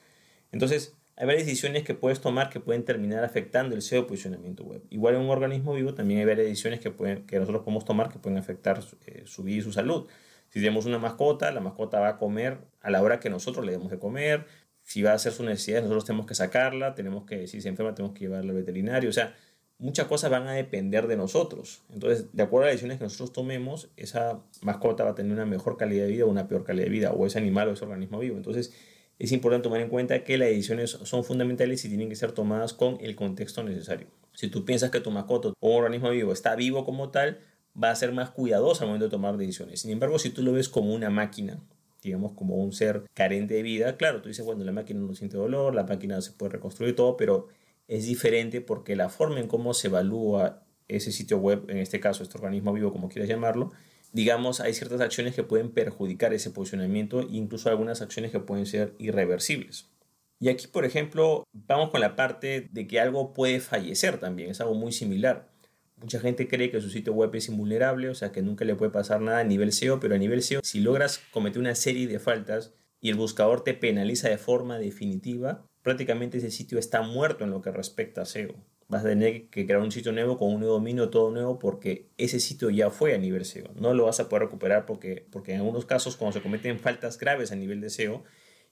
Entonces, 0.53 0.97
hay 1.17 1.27
varias 1.27 1.47
decisiones 1.47 1.83
que 1.83 1.95
puedes 1.95 2.21
tomar 2.21 2.49
que 2.49 2.61
pueden 2.61 2.85
terminar 2.85 3.25
afectando 3.25 3.75
el 3.75 3.83
SEO 3.83 4.07
posicionamiento 4.07 4.63
web. 4.63 4.85
Igual 4.89 5.17
en 5.17 5.23
un 5.23 5.31
organismo 5.31 5.75
vivo 5.75 5.95
también 5.95 6.21
hay 6.21 6.27
varias 6.27 6.47
decisiones 6.47 6.79
que, 6.79 6.93
pueden, 6.93 7.27
que 7.27 7.41
nosotros 7.41 7.65
podemos 7.65 7.85
tomar 7.85 8.09
que 8.09 8.21
pueden 8.21 8.39
afectar 8.39 8.81
eh, 9.07 9.25
su 9.27 9.43
vida 9.43 9.57
y 9.57 9.63
su 9.63 9.73
salud. 9.73 10.07
Si 10.49 10.61
tenemos 10.61 10.87
una 10.87 11.01
mascota, 11.01 11.51
la 11.51 11.59
mascota 11.59 11.99
va 11.99 12.11
a 12.11 12.17
comer 12.19 12.59
a 12.83 12.91
la 12.91 13.03
hora 13.03 13.19
que 13.19 13.31
nosotros 13.31 13.67
le 13.67 13.73
demos 13.73 13.91
de 13.91 13.99
comer. 13.99 14.47
Si 14.85 15.03
va 15.03 15.11
a 15.11 15.15
hacer 15.15 15.33
sus 15.33 15.45
necesidades, 15.45 15.83
nosotros 15.83 16.05
tenemos 16.05 16.27
que 16.27 16.37
sacarla, 16.37 16.95
tenemos 16.95 17.25
que, 17.25 17.49
si 17.49 17.61
se 17.61 17.69
enferma, 17.69 17.97
tenemos 17.97 18.17
que 18.17 18.27
llevarla 18.27 18.53
al 18.53 18.57
veterinario. 18.57 19.11
O 19.11 19.13
sea, 19.13 19.35
muchas 19.79 20.07
cosas 20.07 20.31
van 20.31 20.47
a 20.49 20.53
depender 20.53 21.07
de 21.07 21.17
nosotros. 21.17 21.83
Entonces, 21.93 22.27
de 22.33 22.43
acuerdo 22.43 22.65
a 22.65 22.67
las 22.67 22.75
decisiones 22.75 22.99
que 22.99 23.05
nosotros 23.05 23.33
tomemos, 23.33 23.89
esa 23.97 24.41
mascota 24.61 25.05
va 25.05 25.11
a 25.11 25.15
tener 25.15 25.33
una 25.33 25.47
mejor 25.47 25.77
calidad 25.77 26.05
de 26.05 26.11
vida 26.11 26.25
o 26.25 26.29
una 26.29 26.49
peor 26.49 26.65
calidad 26.65 26.87
de 26.87 26.91
vida, 26.91 27.13
o 27.13 27.27
ese 27.27 27.39
animal 27.39 27.69
o 27.69 27.73
ese 27.73 27.85
organismo 27.85 28.19
vivo. 28.19 28.37
Entonces, 28.37 28.73
es 29.19 29.33
importante 29.33 29.65
tomar 29.65 29.81
en 29.81 29.89
cuenta 29.89 30.23
que 30.23 30.39
las 30.39 30.49
decisiones 30.49 30.91
son 30.91 31.25
fundamentales 31.25 31.85
y 31.85 31.89
tienen 31.89 32.09
que 32.09 32.17
ser 32.17 32.33
tomadas 32.33 32.73
con 32.73 32.99
el 33.01 33.17
contexto 33.17 33.63
necesario. 33.63 34.09
Si 34.33 34.49
tú 34.49 34.65
piensas 34.65 34.91
que 34.91 35.01
tu 35.01 35.11
mascota 35.11 35.53
o 35.59 35.77
organismo 35.77 36.11
vivo 36.11 36.33
está 36.33 36.55
vivo 36.55 36.85
como 36.85 37.11
tal, 37.11 37.41
va 37.81 37.91
a 37.91 37.97
ser 37.97 38.13
más 38.13 38.31
cuidadoso 38.31 38.83
al 38.83 38.89
momento 38.89 39.07
de 39.07 39.11
tomar 39.11 39.37
decisiones. 39.37 39.81
Sin 39.81 39.91
embargo, 39.91 40.19
si 40.19 40.31
tú 40.31 40.43
lo 40.43 40.53
ves 40.53 40.69
como 40.69 40.95
una 40.95 41.11
máquina, 41.11 41.61
digamos 42.03 42.33
como 42.33 42.57
un 42.57 42.73
ser 42.73 43.05
carente 43.15 43.55
de 43.55 43.63
vida, 43.63 43.97
claro, 43.97 44.23
tú 44.23 44.29
dices, 44.29 44.45
bueno, 44.45 44.65
la 44.65 44.73
máquina 44.73 45.01
no 45.01 45.15
siente 45.15 45.37
dolor, 45.37 45.75
la 45.75 45.85
máquina 45.85 46.21
se 46.21 46.33
puede 46.33 46.53
reconstruir 46.53 46.95
todo, 46.95 47.17
pero 47.17 47.49
es 47.89 48.07
diferente 48.07 48.61
porque 48.61 48.95
la 48.95 49.09
forma 49.09 49.41
en 49.41 49.49
cómo 49.49 49.75
se 49.75 49.89
evalúa 49.89 50.63
ese 50.87 51.11
sitio 51.11 51.39
web, 51.39 51.65
en 51.69 51.79
este 51.79 52.01
caso 52.01 52.23
este 52.23 52.39
organismo 52.39 52.73
vivo, 52.73 52.93
como 52.93 53.09
quieras 53.09 53.29
llamarlo, 53.29 53.73
digamos, 54.13 54.61
hay 54.61 54.73
ciertas 54.75 55.01
acciones 55.01 55.35
que 55.35 55.43
pueden 55.43 55.71
perjudicar 55.71 56.33
ese 56.33 56.51
posicionamiento 56.51 57.21
e 57.21 57.27
incluso 57.31 57.69
algunas 57.69 58.01
acciones 58.01 58.31
que 58.31 58.41
pueden 58.41 58.67
ser 58.67 58.95
irreversibles. 58.99 59.89
Y 60.41 60.49
aquí, 60.49 60.67
por 60.69 60.85
ejemplo, 60.85 61.45
vamos 61.53 61.91
con 61.91 62.01
la 62.01 62.15
parte 62.15 62.69
de 62.71 62.87
que 62.87 63.01
algo 63.01 63.35
puede 63.35 63.61
fallecer 63.61 64.19
también, 64.19 64.51
es 64.51 64.61
algo 64.61 64.75
muy 64.75 64.93
similar. 64.93 65.49
Mucha 65.97 66.21
gente 66.21 66.47
cree 66.47 66.71
que 66.71 66.81
su 66.81 66.91
sitio 66.91 67.13
web 67.13 67.35
es 67.35 67.49
invulnerable, 67.49 68.09
o 68.09 68.15
sea 68.15 68.31
que 68.31 68.41
nunca 68.41 68.65
le 68.65 68.77
puede 68.77 68.93
pasar 68.93 69.21
nada 69.21 69.41
a 69.41 69.45
nivel 69.45 69.73
SEO, 69.73 69.99
pero 69.99 70.15
a 70.15 70.19
nivel 70.19 70.43
SEO, 70.43 70.61
si 70.63 70.81
logras 70.81 71.21
cometer 71.33 71.59
una 71.59 71.75
serie 71.75 72.07
de 72.07 72.21
faltas 72.21 72.73
y 73.01 73.11
el 73.11 73.17
buscador 73.17 73.63
te 73.63 73.75
penaliza 73.75 74.29
de 74.29 74.39
forma 74.39 74.79
definitiva, 74.79 75.65
prácticamente 75.83 76.39
ese 76.39 76.51
sitio 76.51 76.79
está 76.79 77.03
muerto 77.03 77.45
en 77.45 77.51
lo 77.51 77.63
que 77.63 77.71
respecta 77.71 78.23
a 78.23 78.27
SEO. 78.27 78.55
Vas 78.89 79.05
a 79.05 79.09
tener 79.09 79.49
que 79.49 79.67
crear 79.67 79.83
un 79.83 79.93
sitio 79.93 80.13
nuevo 80.13 80.39
con 80.39 80.53
un 80.53 80.61
nuevo 80.61 80.75
dominio, 80.75 81.11
todo 81.11 81.31
nuevo, 81.31 81.59
porque 81.59 82.09
ese 82.17 82.41
sitio 82.41 82.71
ya 82.71 82.91
fue 82.91 83.15
a 83.15 83.19
nivel 83.19 83.45
SEO. 83.45 83.73
No 83.75 83.93
lo 83.93 84.07
vas 84.07 84.19
a 84.19 84.29
poder 84.29 84.45
recuperar 84.45 84.87
porque, 84.87 85.27
porque 85.31 85.53
en 85.53 85.59
algunos 85.59 85.85
casos, 85.85 86.17
cuando 86.17 86.39
se 86.39 86.43
cometen 86.43 86.79
faltas 86.79 87.19
graves 87.19 87.53
a 87.53 87.57
nivel 87.57 87.81
de 87.81 87.91
SEO, 87.91 88.25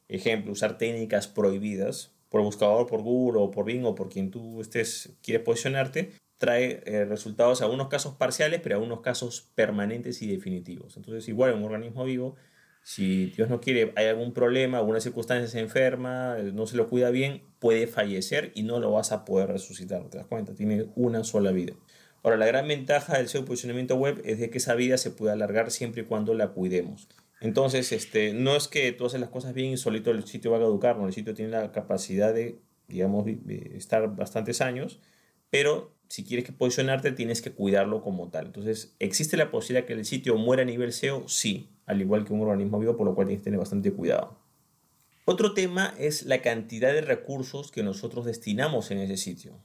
ejemplo, 0.09 0.53
usar 0.53 0.79
técnicas 0.79 1.29
prohibidas 1.29 2.13
por 2.29 2.43
buscador, 2.43 2.87
por 2.87 3.03
Google 3.03 3.41
o 3.41 3.51
por 3.51 3.67
Bing 3.67 3.85
o 3.85 3.95
por 3.95 4.09
quien 4.09 4.31
tú 4.31 4.61
estés, 4.61 5.17
quieres 5.23 5.45
posicionarte, 5.45 6.13
trae 6.39 6.83
eh, 6.85 7.05
resultados 7.05 7.61
a 7.61 7.65
algunos 7.65 7.89
casos 7.89 8.15
parciales, 8.15 8.61
pero 8.63 8.75
a 8.75 8.79
algunos 8.79 9.01
casos 9.01 9.51
permanentes 9.55 10.23
y 10.23 10.27
definitivos. 10.27 10.97
Entonces, 10.97 11.29
igual 11.29 11.53
en 11.53 11.59
un 11.59 11.65
organismo 11.65 12.05
vivo, 12.05 12.37
Si 12.89 13.27
Dios 13.27 13.51
no 13.51 13.61
quiere, 13.61 13.93
hay 13.97 14.07
algún 14.07 14.33
problema, 14.33 14.79
alguna 14.79 15.01
circunstancia 15.01 15.49
se 15.49 15.59
enferma, 15.59 16.37
no 16.39 16.69
se 16.69 16.77
lo 16.77 16.89
cuida 16.89 17.11
bien, 17.11 17.43
puede 17.59 17.89
fallecer 17.89 18.53
y 18.55 18.63
no 18.63 18.79
lo 18.79 18.93
vas 18.93 19.11
a 19.11 19.25
poder 19.25 19.49
resucitar. 19.49 20.09
¿Te 20.09 20.19
das 20.19 20.29
cuenta? 20.29 20.55
Tiene 20.55 20.87
una 20.95 21.25
sola 21.25 21.51
vida. 21.51 21.73
Ahora, 22.23 22.37
la 22.37 22.47
gran 22.47 22.69
ventaja 22.69 23.19
del 23.19 23.27
SEO 23.27 23.45
posicionamiento 23.45 23.97
web 23.97 24.23
es 24.25 24.39
de 24.39 24.51
que 24.51 24.59
esa 24.59 24.77
vida 24.77 24.99
se 24.99 25.11
puede 25.11 25.33
alargar 25.33 25.73
siempre 25.73 26.03
y 26.03 26.05
cuando 26.05 26.33
la 26.35 26.53
cuidemos. 26.53 27.09
Entonces, 27.41 27.91
este, 27.91 28.33
no 28.35 28.55
es 28.55 28.69
que 28.69 28.93
tú 28.93 29.07
haces 29.07 29.19
las 29.19 29.31
cosas 29.31 29.53
bien 29.53 29.73
y 29.73 29.77
solito 29.79 30.13
el 30.13 30.25
sitio 30.25 30.53
va 30.53 30.59
a 30.59 30.61
caducar, 30.61 30.97
no, 30.97 31.09
el 31.09 31.13
sitio 31.13 31.35
tiene 31.35 31.51
la 31.51 31.73
capacidad 31.73 32.33
de, 32.33 32.61
digamos, 32.87 33.27
estar 33.75 34.15
bastantes 34.15 34.61
años, 34.61 35.01
pero 35.51 35.96
si 36.09 36.25
quieres 36.25 36.45
que 36.45 36.53
posicionarte 36.53 37.13
tienes 37.13 37.43
que 37.43 37.53
cuidarlo 37.53 38.03
como 38.03 38.29
tal. 38.29 38.47
Entonces, 38.47 38.95
¿existe 38.99 39.37
la 39.37 39.51
posibilidad 39.51 39.87
que 39.87 39.95
el 39.95 40.05
sitio 40.05 40.37
muera 40.37 40.63
a 40.63 40.67
nivel 40.67 40.93
SEO? 40.93 41.29
Sí, 41.29 41.71
al 41.87 42.01
igual 42.01 42.25
que 42.25 42.33
un 42.33 42.43
organismo 42.43 42.79
vivo, 42.79 42.97
por 42.97 43.07
lo 43.07 43.15
cual 43.15 43.27
tienes 43.27 43.41
que 43.41 43.45
tener 43.45 43.59
bastante 43.59 43.93
cuidado. 43.93 44.39
Otro 45.25 45.55
tema 45.55 45.93
es 45.99 46.25
la 46.25 46.41
cantidad 46.41 46.93
de 46.93 47.01
recursos 47.01 47.73
que 47.73 47.83
nosotros 47.83 48.25
destinamos 48.25 48.91
en 48.91 48.99
ese 48.99 49.17
sitio. 49.17 49.59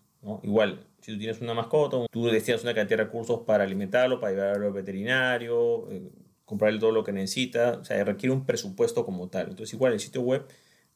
Igual, 0.43 0.85
si 1.01 1.13
tú 1.13 1.19
tienes 1.19 1.41
una 1.41 1.53
mascota, 1.53 1.97
tú 2.11 2.27
destinas 2.27 2.63
una 2.63 2.73
cantidad 2.73 2.97
de 2.97 3.03
recursos 3.05 3.41
para 3.41 3.63
alimentarlo, 3.63 4.19
para 4.19 4.33
llevarlo 4.33 4.67
al 4.67 4.73
veterinario, 4.73 5.89
eh, 5.91 6.11
comprarle 6.45 6.79
todo 6.79 6.91
lo 6.91 7.03
que 7.03 7.11
necesita, 7.11 7.79
o 7.81 7.85
sea, 7.85 8.03
requiere 8.03 8.33
un 8.33 8.45
presupuesto 8.45 9.05
como 9.05 9.29
tal. 9.29 9.49
Entonces, 9.49 9.73
igual 9.73 9.93
el 9.93 9.99
sitio 9.99 10.21
web 10.21 10.47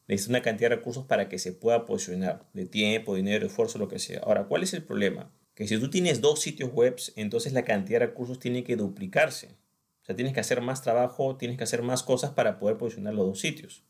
necesita 0.08 0.32
una 0.32 0.42
cantidad 0.42 0.70
de 0.70 0.76
recursos 0.76 1.04
para 1.04 1.28
que 1.28 1.38
se 1.38 1.52
pueda 1.52 1.84
posicionar, 1.84 2.48
de 2.52 2.66
tiempo, 2.66 3.14
dinero, 3.14 3.46
esfuerzo, 3.46 3.78
lo 3.78 3.88
que 3.88 3.98
sea. 3.98 4.20
Ahora, 4.20 4.44
¿cuál 4.44 4.62
es 4.62 4.72
el 4.74 4.82
problema? 4.82 5.32
Que 5.54 5.66
si 5.66 5.78
tú 5.78 5.90
tienes 5.90 6.20
dos 6.20 6.40
sitios 6.40 6.72
web, 6.72 6.96
entonces 7.16 7.52
la 7.52 7.64
cantidad 7.64 8.00
de 8.00 8.06
recursos 8.06 8.38
tiene 8.38 8.62
que 8.62 8.76
duplicarse. 8.76 9.48
O 10.02 10.04
sea, 10.06 10.14
tienes 10.14 10.34
que 10.34 10.40
hacer 10.40 10.60
más 10.60 10.82
trabajo, 10.82 11.36
tienes 11.36 11.56
que 11.56 11.64
hacer 11.64 11.82
más 11.82 12.02
cosas 12.02 12.30
para 12.30 12.58
poder 12.58 12.76
posicionar 12.76 13.14
los 13.14 13.26
dos 13.26 13.40
sitios. 13.40 13.82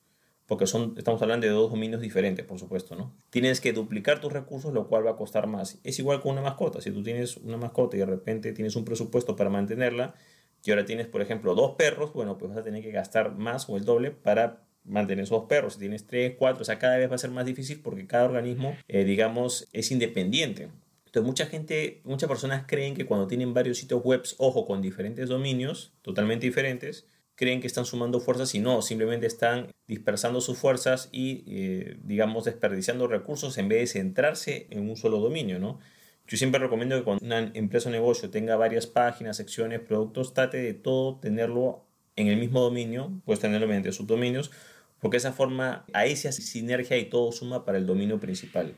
Porque 0.47 0.67
son, 0.67 0.95
estamos 0.97 1.21
hablando 1.21 1.47
de 1.47 1.53
dos 1.53 1.71
dominios 1.71 2.01
diferentes, 2.01 2.47
por 2.47 2.59
supuesto, 2.59 2.95
¿no? 2.95 3.15
Tienes 3.31 3.61
que 3.61 3.73
duplicar 3.73 4.21
tus 4.21 4.33
recursos, 4.33 4.73
lo 4.73 4.87
cual 4.87 5.05
va 5.05 5.11
a 5.11 5.17
costar 5.17 5.49
más. 5.49 5.81
Es 5.83 5.99
igual 5.99 6.21
con 6.21 6.33
una 6.33 6.41
mascota. 6.41 6.81
Si 6.81 6.93
tú 6.93 7.03
tienes 7.03 7.37
una 7.39 7.57
mascota 7.57 7.97
y 7.97 8.01
de 8.01 8.07
repente 8.07 8.53
tienes 8.53 8.77
un 8.77 8.85
presupuesto 8.85 9.35
para 9.35 9.51
mantenerla, 9.51 10.15
y 10.65 10.71
ahora 10.71 10.85
tienes, 10.85 11.07
por 11.07 11.23
ejemplo, 11.23 11.55
dos 11.55 11.77
perros, 11.77 12.13
bueno, 12.13 12.39
pues 12.39 12.51
vas 12.51 12.59
a 12.59 12.63
tener 12.63 12.83
que 12.83 12.91
gastar 12.91 13.37
más 13.37 13.69
o 13.69 13.77
el 13.77 13.85
doble 13.85 14.11
para 14.11 14.66
mantener 14.87 15.25
esos 15.25 15.45
perros. 15.45 15.75
Si 15.75 15.81
tienes 15.81 16.07
tres, 16.07 16.35
cuatro, 16.39 16.63
o 16.63 16.65
sea, 16.65 16.79
cada 16.79 16.97
vez 16.97 17.11
va 17.11 17.17
a 17.17 17.19
ser 17.19 17.31
más 17.31 17.47
difícil 17.47 17.81
porque 17.83 18.07
cada 18.07 18.25
organismo, 18.25 18.77
eh, 18.89 19.05
digamos, 19.05 19.69
es 19.73 19.91
independiente. 19.91 20.69
Entonces, 21.07 21.23
mucha 21.23 21.47
gente, 21.47 22.01
muchas 22.05 22.29
personas 22.29 22.65
creen 22.67 22.95
que 22.95 23.07
cuando 23.07 23.27
tienen 23.27 23.55
varios 23.55 23.79
sitios 23.79 24.03
web, 24.03 24.23
ojo, 24.39 24.67
con 24.67 24.83
diferentes 24.83 25.29
dominios, 25.29 25.95
totalmente 26.03 26.47
diferentes, 26.47 27.07
creen 27.37 27.61
que 27.61 27.67
están 27.67 27.85
sumando 27.85 28.19
fuerzas 28.21 28.55
y 28.55 28.59
no, 28.59 28.83
simplemente 28.83 29.27
están 29.27 29.69
dispersando 29.87 30.41
sus 30.41 30.59
fuerzas 30.59 31.09
y, 31.13 31.45
eh, 31.47 31.97
digamos, 32.03 32.45
desperdiciando 32.45 33.07
recursos 33.07 33.57
en 33.59 33.69
vez 33.69 33.81
de 33.81 33.87
centrarse 34.01 34.67
en 34.71 34.89
un 34.89 34.97
solo 34.97 35.21
dominio, 35.21 35.59
¿no? 35.59 35.79
Yo 36.27 36.37
siempre 36.37 36.61
recomiendo 36.61 36.97
que 36.97 37.05
cuando 37.05 37.25
una 37.25 37.53
empresa 37.55 37.89
o 37.89 37.93
negocio 37.93 38.31
tenga 38.31 38.57
varias 38.57 38.87
páginas, 38.87 39.37
secciones, 39.37 39.81
productos, 39.81 40.35
trate 40.35 40.57
de 40.57 40.75
todo 40.75 41.21
tenerlo 41.21 41.85
en 42.17 42.29
el 42.29 42.39
mismo 42.39 42.61
dominio, 42.61 43.13
puedes 43.25 43.41
tenerlo 43.41 43.69
mediante 43.69 43.93
subdominios, 43.93 44.51
porque 45.07 45.19
esa 45.19 45.33
forma 45.33 45.85
ahí 45.93 46.17
se 46.17 46.27
hace 46.27 46.43
sinergia 46.43 46.99
y 46.99 47.05
todo 47.05 47.31
suma 47.31 47.65
para 47.65 47.79
el 47.79 47.87
dominio 47.87 48.19
principal. 48.19 48.75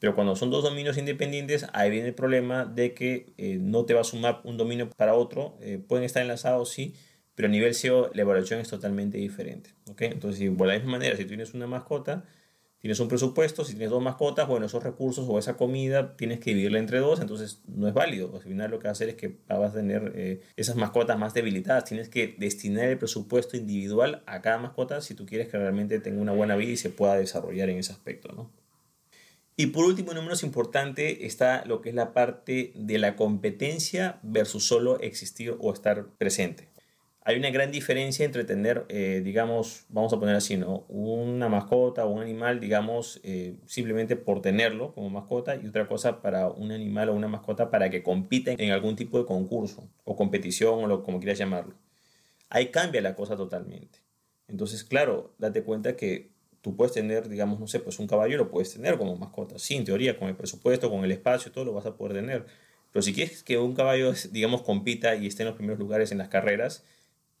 Pero 0.00 0.16
cuando 0.16 0.34
son 0.34 0.50
dos 0.50 0.64
dominios 0.64 0.98
independientes, 0.98 1.64
ahí 1.72 1.90
viene 1.90 2.08
el 2.08 2.14
problema 2.14 2.64
de 2.64 2.92
que 2.92 3.32
eh, 3.38 3.56
no 3.60 3.84
te 3.84 3.94
va 3.94 4.00
a 4.00 4.04
sumar 4.04 4.40
un 4.42 4.56
dominio 4.56 4.90
para 4.90 5.14
otro. 5.14 5.56
Eh, 5.60 5.78
pueden 5.78 6.04
estar 6.04 6.22
enlazados, 6.22 6.70
sí, 6.70 6.96
pero 7.36 7.46
a 7.46 7.52
nivel 7.52 7.76
SEO 7.76 8.10
la 8.14 8.22
evaluación 8.22 8.58
es 8.58 8.66
totalmente 8.66 9.18
diferente. 9.18 9.70
¿okay? 9.88 10.08
Entonces, 10.08 10.40
de 10.40 10.66
la 10.66 10.74
misma 10.74 10.90
manera, 10.90 11.16
si 11.16 11.24
tienes 11.24 11.54
una 11.54 11.68
mascota, 11.68 12.24
Tienes 12.80 12.98
un 12.98 13.08
presupuesto, 13.08 13.62
si 13.62 13.72
tienes 13.72 13.90
dos 13.90 14.02
mascotas, 14.02 14.48
bueno, 14.48 14.64
esos 14.64 14.82
recursos 14.82 15.26
o 15.28 15.38
esa 15.38 15.58
comida 15.58 16.16
tienes 16.16 16.40
que 16.40 16.50
dividirla 16.50 16.78
entre 16.78 16.98
dos, 16.98 17.20
entonces 17.20 17.60
no 17.66 17.86
es 17.86 17.92
válido. 17.92 18.34
Al 18.34 18.40
final 18.40 18.70
lo 18.70 18.78
que 18.78 18.84
va 18.84 18.90
a 18.90 18.92
hacer 18.92 19.10
es 19.10 19.16
que 19.16 19.36
vas 19.48 19.72
a 19.72 19.74
tener 19.74 20.12
eh, 20.14 20.40
esas 20.56 20.76
mascotas 20.76 21.18
más 21.18 21.34
debilitadas. 21.34 21.84
Tienes 21.84 22.08
que 22.08 22.34
destinar 22.38 22.86
el 22.86 22.96
presupuesto 22.96 23.58
individual 23.58 24.22
a 24.24 24.40
cada 24.40 24.56
mascota 24.56 25.02
si 25.02 25.14
tú 25.14 25.26
quieres 25.26 25.48
que 25.48 25.58
realmente 25.58 26.00
tenga 26.00 26.22
una 26.22 26.32
buena 26.32 26.56
vida 26.56 26.72
y 26.72 26.78
se 26.78 26.88
pueda 26.88 27.16
desarrollar 27.16 27.68
en 27.68 27.76
ese 27.76 27.92
aspecto, 27.92 28.32
¿no? 28.32 28.50
Y 29.56 29.66
por 29.66 29.84
último, 29.84 30.14
no 30.14 30.22
menos 30.22 30.42
importante, 30.42 31.26
está 31.26 31.66
lo 31.66 31.82
que 31.82 31.90
es 31.90 31.94
la 31.94 32.14
parte 32.14 32.72
de 32.74 32.98
la 32.98 33.14
competencia 33.14 34.18
versus 34.22 34.66
solo 34.66 34.98
existir 35.00 35.54
o 35.60 35.74
estar 35.74 36.06
presente 36.16 36.69
hay 37.30 37.38
una 37.38 37.50
gran 37.50 37.70
diferencia 37.70 38.24
entre 38.24 38.44
tener, 38.44 38.86
eh, 38.88 39.22
digamos, 39.24 39.84
vamos 39.88 40.12
a 40.12 40.18
poner 40.18 40.34
así, 40.34 40.56
¿no? 40.56 40.84
Una 40.88 41.48
mascota 41.48 42.04
o 42.04 42.10
un 42.10 42.22
animal, 42.22 42.58
digamos, 42.58 43.20
eh, 43.22 43.54
simplemente 43.66 44.16
por 44.16 44.42
tenerlo 44.42 44.92
como 44.92 45.10
mascota 45.10 45.54
y 45.54 45.66
otra 45.66 45.86
cosa 45.86 46.22
para 46.22 46.48
un 46.48 46.72
animal 46.72 47.08
o 47.08 47.14
una 47.14 47.28
mascota 47.28 47.70
para 47.70 47.88
que 47.88 48.02
compita 48.02 48.50
en 48.50 48.72
algún 48.72 48.96
tipo 48.96 49.16
de 49.18 49.26
concurso 49.26 49.88
o 50.04 50.16
competición 50.16 50.82
o 50.84 50.86
lo, 50.88 51.04
como 51.04 51.20
quieras 51.20 51.38
llamarlo. 51.38 51.74
Ahí 52.48 52.66
cambia 52.72 53.00
la 53.00 53.14
cosa 53.14 53.36
totalmente. 53.36 54.00
Entonces, 54.48 54.82
claro, 54.82 55.32
date 55.38 55.62
cuenta 55.62 55.96
que 55.96 56.32
tú 56.62 56.74
puedes 56.74 56.92
tener, 56.92 57.28
digamos, 57.28 57.60
no 57.60 57.68
sé, 57.68 57.78
pues 57.78 58.00
un 58.00 58.08
caballo 58.08 58.38
lo 58.38 58.50
puedes 58.50 58.72
tener 58.72 58.98
como 58.98 59.16
mascota. 59.16 59.56
Sí, 59.60 59.76
en 59.76 59.84
teoría, 59.84 60.18
con 60.18 60.28
el 60.28 60.34
presupuesto, 60.34 60.90
con 60.90 61.04
el 61.04 61.12
espacio, 61.12 61.52
todo 61.52 61.64
lo 61.64 61.72
vas 61.72 61.86
a 61.86 61.96
poder 61.96 62.16
tener. 62.16 62.46
Pero 62.92 63.02
si 63.02 63.14
quieres 63.14 63.44
que 63.44 63.56
un 63.56 63.74
caballo, 63.74 64.12
digamos, 64.32 64.62
compita 64.62 65.14
y 65.14 65.28
esté 65.28 65.44
en 65.44 65.48
los 65.50 65.56
primeros 65.56 65.78
lugares 65.78 66.10
en 66.10 66.18
las 66.18 66.28
carreras, 66.28 66.84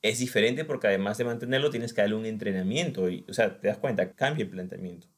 es 0.02 0.18
diferente 0.18 0.64
porque 0.64 0.86
además 0.86 1.18
de 1.18 1.24
mantenerlo 1.24 1.70
tienes 1.70 1.92
que 1.92 2.00
darle 2.00 2.16
un 2.16 2.26
entrenamiento 2.26 3.10
y, 3.10 3.24
o 3.28 3.34
sea, 3.34 3.60
te 3.60 3.68
das 3.68 3.78
cuenta, 3.78 4.12
cambia 4.14 4.44
el 4.44 4.50
planteamiento. 4.50 5.08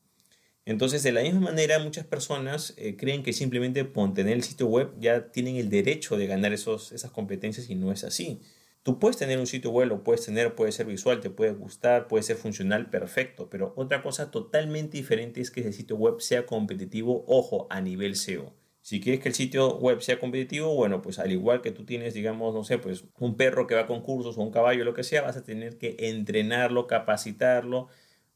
Entonces, 0.65 1.03
de 1.03 1.13
la 1.13 1.23
misma 1.23 1.41
manera, 1.41 1.79
muchas 1.81 2.07
personas 2.07 2.75
eh, 2.77 2.97
creen 2.97 3.23
que 3.25 3.33
simplemente 3.33 3.85
por 3.85 4.15
tener 4.15 4.35
el 4.35 4.45
sitio 4.45 4.67
web 4.69 4.93
ya 5.01 5.33
tienen 5.33 5.57
el 5.57 5.69
derecho 5.69 6.17
de 6.17 6.27
ganar 6.29 6.53
esos, 6.53 6.93
esas 6.93 7.11
competencias 7.11 7.69
y 7.69 7.75
no 7.75 7.91
es 7.91 8.05
así. 8.05 8.41
Tú 8.85 8.99
puedes 8.99 9.17
tener 9.17 9.39
un 9.39 9.47
sitio 9.47 9.71
web, 9.71 9.89
lo 9.89 10.03
puedes 10.05 10.25
tener, 10.25 10.55
puede 10.55 10.73
ser 10.73 10.87
visual, 10.87 11.21
te 11.21 11.31
puede 11.31 11.53
gustar, 11.53 12.09
puede 12.09 12.23
ser 12.25 12.37
funcional, 12.37 12.91
perfecto, 12.91 13.49
pero 13.49 13.73
otra 13.77 14.03
cosa 14.03 14.31
totalmente 14.31 14.97
diferente 14.97 15.41
es 15.41 15.51
que 15.51 15.61
ese 15.61 15.73
sitio 15.73 15.97
web 15.97 16.21
sea 16.21 16.47
competitivo, 16.47 17.25
ojo, 17.29 17.67
a 17.71 17.81
nivel 17.81 18.17
SEO. 18.17 18.53
Si 18.83 19.01
quieres 19.01 19.21
que 19.23 19.29
el 19.29 19.35
sitio 19.35 19.79
web 19.79 20.03
sea 20.03 20.19
competitivo, 20.19 20.75
bueno, 20.75 21.03
pues 21.03 21.19
al 21.21 21.31
igual 21.33 21.63
que 21.63 21.71
tú 21.71 21.85
tienes, 21.85 22.15
digamos, 22.15 22.53
no 22.55 22.65
sé, 22.65 22.79
pues 22.79 23.05
un 23.19 23.37
perro 23.37 23.67
que 23.67 23.77
va 23.77 23.83
a 23.83 23.87
concursos 23.87 24.37
o 24.37 24.43
un 24.43 24.51
caballo, 24.51 24.85
lo 24.85 24.93
que 24.95 25.05
sea, 25.05 25.23
vas 25.23 25.37
a 25.37 25.45
tener 25.45 25.79
que 25.79 25.97
entrenarlo, 26.01 26.87
capacitarlo 26.89 27.89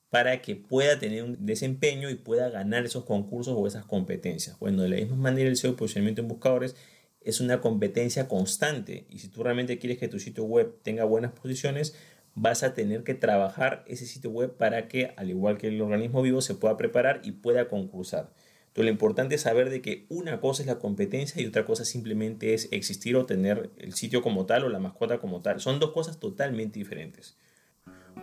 para 0.09 0.41
que 0.43 0.57
pueda 0.57 0.99
tener 0.99 1.25
un 1.25 1.45
desempeño 1.45 2.11
y 2.11 2.15
pueda 2.15 2.49
ganar 2.49 2.85
esos 2.85 3.05
concursos 3.05 3.55
o 3.57 3.67
esas 3.67 3.85
competencias. 3.87 4.59
Bueno, 4.59 4.83
de 4.83 4.89
la 4.89 4.97
misma 4.97 5.17
manera 5.17 5.49
el 5.49 5.57
SEO 5.57 5.77
posicionamiento 5.77 6.23
en 6.23 6.29
buscadores 6.29 6.77
es 7.21 7.41
una 7.41 7.61
competencia 7.61 8.29
constante 8.29 9.07
y 9.11 9.19
si 9.19 9.29
tú 9.29 9.43
realmente 9.43 9.79
quieres 9.79 9.99
que 9.99 10.09
tu 10.09 10.21
sitio 10.21 10.45
web 10.45 10.79
tenga 10.83 11.05
buenas 11.05 11.33
posiciones, 11.33 11.97
vas 12.35 12.63
a 12.63 12.73
tener 12.75 13.03
que 13.03 13.15
trabajar 13.15 13.85
ese 13.89 14.07
sitio 14.07 14.31
web 14.31 14.57
para 14.57 14.89
que, 14.89 15.13
al 15.17 15.31
igual 15.31 15.59
que 15.59 15.69
el 15.69 15.81
organismo 15.83 16.23
vivo, 16.23 16.41
se 16.41 16.55
pueda 16.55 16.77
preparar 16.77 17.21
y 17.25 17.33
pueda 17.33 17.69
concursar. 17.69 18.33
Lo 18.77 18.91
importante 18.91 19.35
es 19.37 19.41
saber 19.41 19.71
de 19.71 19.81
que 19.81 20.05
una 20.09 20.41
cosa 20.41 20.63
es 20.63 20.67
la 20.67 20.79
competencia 20.79 21.41
y 21.41 21.47
otra 21.47 21.65
cosa 21.65 21.85
simplemente 21.85 22.53
es 22.53 22.69
existir 22.73 23.17
o 23.17 23.25
tener 23.25 23.71
el 23.79 23.95
sitio 23.95 24.21
como 24.23 24.45
tal 24.45 24.65
o 24.65 24.69
la 24.69 24.79
mascota 24.79 25.19
como 25.19 25.41
tal. 25.41 25.61
Son 25.61 25.81
dos 25.81 25.93
cosas 25.93 26.21
totalmente 26.21 26.79
diferentes. 26.79 27.37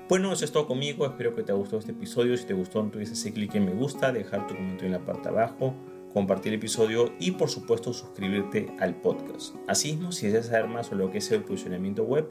Bueno, 0.09 0.31
eso 0.31 0.45
es 0.45 0.51
todo 0.51 0.67
conmigo. 0.67 1.05
Espero 1.05 1.35
que 1.35 1.43
te 1.43 1.51
haya 1.51 1.59
gustado 1.59 1.79
este 1.79 1.91
episodio. 1.93 2.37
Si 2.37 2.45
te 2.45 2.53
gustó, 2.53 2.83
no 2.83 2.89
olvides 2.89 3.11
hacer 3.11 3.33
clic 3.33 3.55
en 3.55 3.65
me 3.65 3.73
gusta, 3.73 4.11
dejar 4.11 4.47
tu 4.47 4.55
comentario 4.55 4.87
en 4.87 4.91
la 4.91 5.05
parte 5.05 5.29
abajo, 5.29 5.73
compartir 6.13 6.53
el 6.53 6.59
episodio 6.59 7.13
y 7.19 7.31
por 7.31 7.49
supuesto 7.49 7.93
suscribirte 7.93 8.67
al 8.79 8.99
podcast. 9.01 9.55
Asimismo, 9.67 10.11
si 10.11 10.27
deseas 10.27 10.47
saber 10.47 10.67
más 10.67 10.87
sobre 10.87 11.05
lo 11.05 11.11
que 11.11 11.17
es 11.17 11.31
el 11.31 11.43
posicionamiento 11.43 12.03
web, 12.03 12.29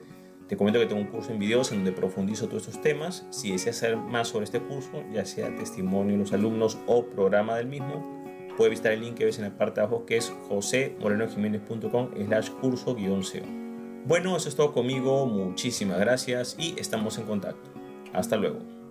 te 0.53 0.59
comento 0.59 0.79
que 0.79 0.85
tengo 0.85 1.01
un 1.01 1.07
curso 1.07 1.33
en 1.33 1.39
videos 1.39 1.73
en 1.73 1.79
donde 1.79 1.93
profundizo 1.93 2.47
todos 2.47 2.69
estos 2.69 2.83
temas. 2.83 3.25
Si 3.31 3.53
deseas 3.53 3.77
saber 3.77 3.97
más 3.97 4.29
sobre 4.29 4.45
este 4.45 4.61
curso, 4.61 5.03
ya 5.11 5.25
sea 5.25 5.57
testimonio 5.57 6.13
de 6.13 6.19
los 6.19 6.35
alumnos 6.35 6.77
o 6.87 7.07
programa 7.07 7.57
del 7.57 7.69
mismo, 7.69 8.05
puedes 8.59 8.73
visitar 8.73 8.93
el 8.93 9.01
link 9.01 9.15
que 9.15 9.25
ves 9.25 9.39
en 9.39 9.45
la 9.45 9.57
parte 9.57 9.81
de 9.81 9.87
abajo 9.87 10.05
que 10.05 10.19
es 10.19 10.31
josemorenojiménez.com 10.51 12.11
slash 12.27 12.51
curso 12.51 12.95
guion 12.95 13.25
SEO. 13.25 13.47
Bueno, 14.05 14.37
eso 14.37 14.51
es 14.51 14.55
todo 14.55 14.75
conmigo. 14.75 15.25
Muchísimas 15.25 15.99
gracias 15.99 16.55
y 16.59 16.79
estamos 16.79 17.17
en 17.17 17.25
contacto. 17.25 17.71
Hasta 18.13 18.37
luego. 18.37 18.82